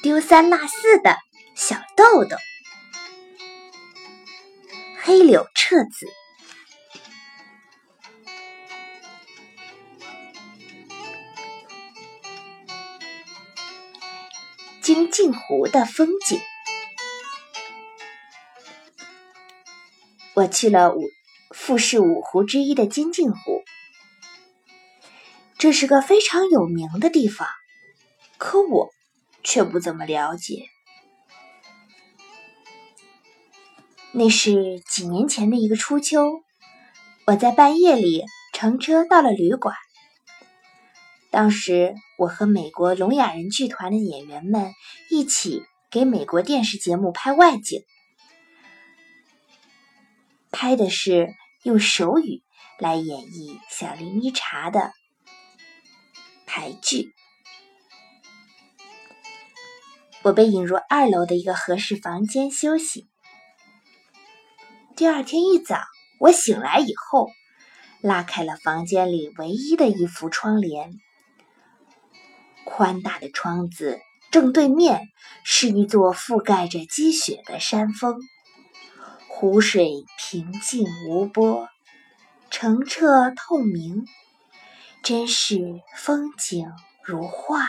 [0.00, 1.16] 丢三落四的
[1.56, 2.36] 小豆豆。
[5.02, 6.06] 黑柳彻子，
[14.80, 16.40] 金镜湖的风景。
[20.34, 21.02] 我去了五
[21.50, 23.64] 富士五湖之一的金镜湖，
[25.58, 27.48] 这是个非常有名的地方，
[28.36, 28.92] 可我
[29.42, 30.68] 却不怎么了解。
[34.12, 36.42] 那是几年前的一个初秋，
[37.26, 39.76] 我在半夜里乘车到了旅馆。
[41.30, 44.72] 当时我和美国聋哑人剧团的演员们
[45.10, 47.84] 一起给美国电视节目拍外景，
[50.50, 52.42] 拍的是用手语
[52.78, 54.92] 来演绎小林一茶的
[56.46, 57.12] 台剧。
[60.28, 63.08] 我被引入二楼的一个合适房间休息。
[64.94, 65.80] 第二天一早，
[66.20, 67.30] 我醒来以后，
[68.02, 70.92] 拉开了房间里唯一的一幅窗帘。
[72.66, 75.08] 宽大的窗子正对面
[75.44, 78.20] 是一座覆盖着积雪的山峰，
[79.28, 81.68] 湖水平静无波，
[82.50, 84.04] 澄澈透明，
[85.02, 86.70] 真是风景
[87.02, 87.66] 如画。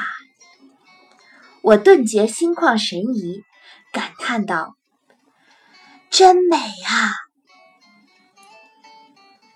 [1.62, 3.44] 我顿觉心旷神怡，
[3.92, 4.76] 感叹道。
[6.10, 7.14] 真美啊！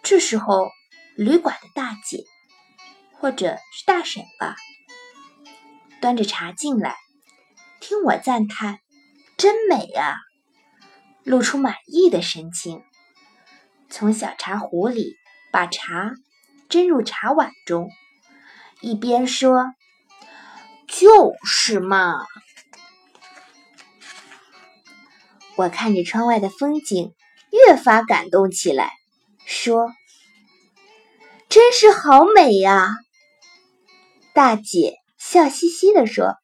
[0.04, 0.70] 这时候，
[1.16, 2.26] 旅馆的大姐，
[3.14, 4.56] 或者是大婶吧，
[6.00, 6.96] 端着茶进来，
[7.80, 8.80] 听我赞叹
[9.36, 10.18] “真美啊”，
[11.24, 12.84] 露出满意的神情，
[13.90, 15.16] 从小茶壶里
[15.52, 16.12] 把茶
[16.70, 17.90] 斟入茶碗中，
[18.81, 19.74] 一边说
[20.88, 22.26] ：“就是嘛。”
[25.56, 27.14] 我看着窗外的风景，
[27.52, 28.91] 越发感动起来，
[29.46, 29.91] 说
[31.47, 32.96] ：“真是好美呀！”
[34.34, 36.38] 大姐笑嘻嘻地说：“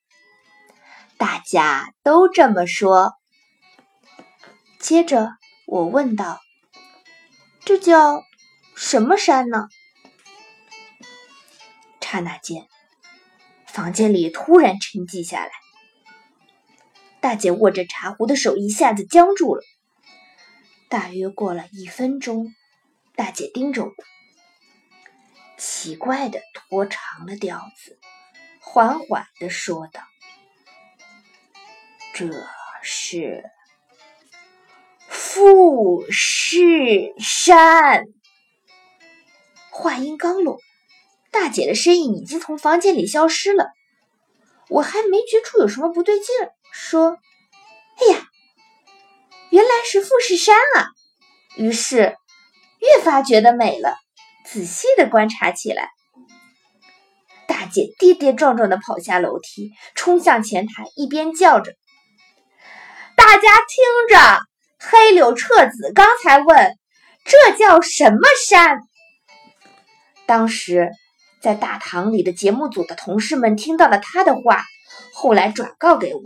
[1.18, 3.14] 大家都这么说。”
[4.80, 5.32] 接着
[5.66, 6.40] 我问道
[7.66, 8.24] ：“这叫
[8.76, 9.68] 什么山呢？”
[12.00, 12.68] 刹那间，
[13.80, 15.52] 房间里突然沉寂下来。
[17.22, 19.64] 大姐握着茶壶的手一下子僵住了。
[20.90, 22.54] 大约过了一分钟，
[23.16, 23.94] 大姐盯着我，
[25.58, 27.98] 奇怪的拖长了调子，
[28.60, 30.02] 缓缓的说道
[32.14, 32.30] ：“这
[32.82, 33.46] 是
[35.08, 38.04] 富士山。”
[39.72, 40.60] 话音刚落，
[41.32, 43.70] 大姐的身影已经从房间里消失了。
[44.68, 46.52] 我还没觉出有什么不对劲儿。
[46.72, 47.18] 说
[47.98, 48.28] ：“哎呀，
[49.50, 50.88] 原来是富士山啊！”
[51.58, 52.16] 于是
[52.80, 53.98] 越发觉得美了，
[54.46, 55.90] 仔细的观察起来。
[57.48, 61.74] 大姐跌跌撞撞的跑下楼梯，冲向前台，一边叫着
[63.18, 64.40] ：“大家听着，
[64.80, 66.78] 黑柳彻子刚才问，
[67.26, 68.80] 这叫什么山？”
[70.28, 70.92] 当时
[71.42, 74.64] 在大堂里的节目组的同事们听到了他的话，
[75.14, 76.22] 后来转告给我。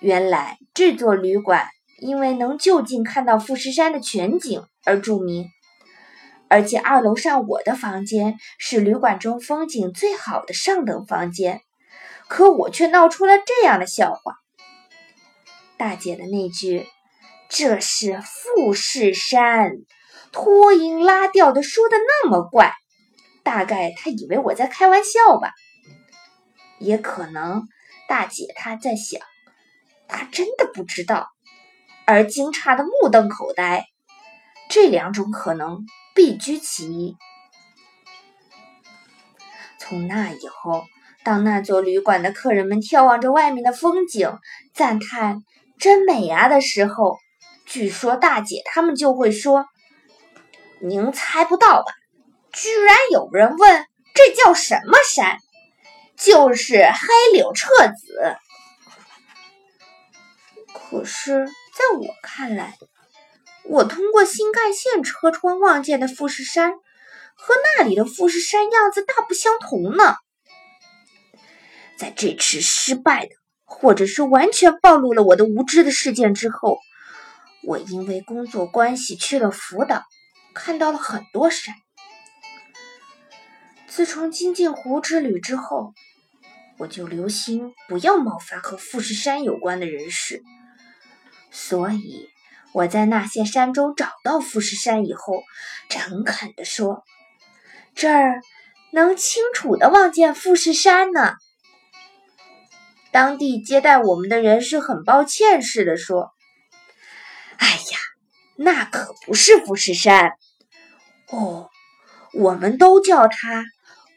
[0.00, 1.66] 原来这座旅馆
[2.00, 5.48] 因为能就近看到富士山的全景而著名，
[6.48, 11.60] 而且二楼上我的房间是旅馆中风景最好的上等房间，
[12.28, 14.36] 可我却闹出了这样的笑话。
[15.76, 16.86] 大姐的那句
[17.50, 19.72] “这是富士山”，
[20.32, 22.72] 拖音拉调的说的那么怪，
[23.48, 25.54] 大概他以为我在开玩笑吧，
[26.78, 27.66] 也可能
[28.06, 29.22] 大姐她在想。
[30.06, 31.30] 她真的不知道，
[32.04, 33.86] 而惊诧的目瞪口呆，
[34.68, 37.16] 这两种可能必居其一。
[39.78, 40.84] 从那以后，
[41.24, 44.38] 当那座旅馆的客人们眺望着外面的风景，
[44.74, 45.42] 赞叹
[45.80, 47.16] “真美啊”的时候，
[47.64, 49.64] 据说大姐他们就会说
[50.84, 51.94] ：“您猜不到吧？
[52.60, 55.38] 居然有人问这叫什么山？
[56.16, 58.36] 就是黑柳彻子。”
[60.74, 62.76] 可是，在我看来，
[63.64, 66.72] 我通过新干线车窗望见的富士山，
[67.36, 70.16] 和那里的富士山样子大不相同呢。
[71.96, 73.30] 在这次失败的，
[73.64, 76.78] 或者是完全暴露了我的无知的事件之后，
[77.64, 80.02] 我因为工作关系去了福岛，
[80.54, 81.74] 看到了很多山。
[83.88, 85.92] 自从金镜湖之旅之后，
[86.78, 90.42] 我就留心不要冒犯和富士山有关的人士。
[91.50, 92.28] 所以
[92.72, 95.42] 我在那些山中找到富士山以后，
[95.88, 97.02] 诚恳地说
[97.96, 98.40] ：“这儿
[98.92, 101.34] 能清楚地望见富士山呢。”
[103.10, 106.30] 当地接待我们的人是很抱歉似的说
[107.56, 107.98] ：“哎呀，
[108.56, 110.32] 那可不是富士山
[111.28, 111.70] 哦，
[112.34, 113.64] 我们都叫它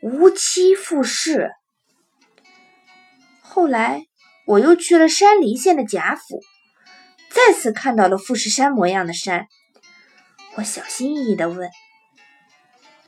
[0.02, 1.52] 无期富士。”
[3.42, 4.06] 后来
[4.46, 6.42] 我又去了山梨县的贾府，
[7.30, 9.48] 再次看到了富士山模样的山。
[10.56, 11.70] 我小心翼翼地问：“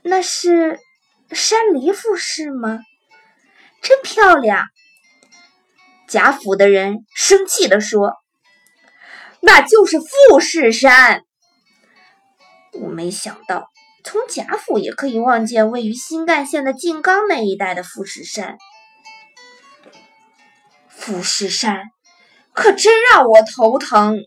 [0.03, 0.79] 那是
[1.31, 2.79] 山梨富士吗？
[3.81, 4.65] 真漂亮！”
[6.07, 8.13] 贾府的人生气地说
[9.41, 11.23] ：“那就是富士山。”
[12.73, 13.72] 我没想到，
[14.03, 18.57] 从贾府也可以望见位于新干线的静冈那一带的富士山。
[20.89, 21.91] 富士山
[22.53, 24.19] 可真让我头疼。